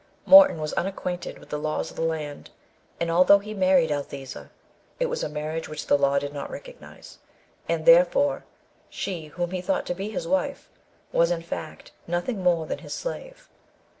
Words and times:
Morton 0.25 0.59
was 0.59 0.73
unacquainted 0.73 1.37
with 1.37 1.49
the 1.49 1.59
laws 1.59 1.91
of 1.91 1.95
the 1.95 2.01
land; 2.01 2.49
and 2.99 3.11
although 3.11 3.37
he 3.37 3.51
had 3.51 3.59
married 3.59 3.91
Althesa, 3.91 4.49
it 4.99 5.05
was 5.05 5.21
a 5.23 5.29
marriage 5.29 5.69
which 5.69 5.85
the 5.85 5.95
law 5.95 6.17
did 6.17 6.33
not 6.33 6.49
recognise; 6.49 7.19
and 7.69 7.85
therefore 7.85 8.43
she 8.89 9.25
whom 9.27 9.51
he 9.51 9.61
thought 9.61 9.85
to 9.85 9.93
be 9.93 10.09
his 10.09 10.27
wife 10.27 10.71
was, 11.11 11.29
in 11.29 11.43
fact, 11.43 11.91
nothing 12.07 12.41
more 12.41 12.65
than 12.65 12.79
his 12.79 12.95
slave. 12.95 13.47